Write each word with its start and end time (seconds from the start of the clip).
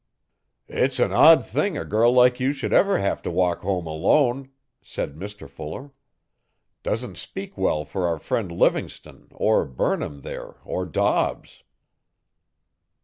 'It's 0.67 0.97
an 0.97 1.13
odd 1.13 1.45
thing 1.45 1.77
a 1.77 1.85
girl 1.85 2.11
like 2.11 2.39
you 2.39 2.51
should 2.51 2.73
ever 2.73 2.97
have 2.97 3.21
to 3.21 3.29
walk 3.29 3.59
home 3.59 3.85
alone,' 3.85 4.49
said 4.81 5.13
Mr 5.15 5.47
Fuller. 5.47 5.91
'Doesn't 6.81 7.19
speak 7.19 7.55
well 7.55 7.85
for 7.85 8.07
our 8.07 8.17
friend 8.17 8.51
Livingstone 8.51 9.27
or 9.31 9.63
Burnham 9.67 10.21
there 10.21 10.55
or 10.65 10.87
Dobbs. 10.87 11.61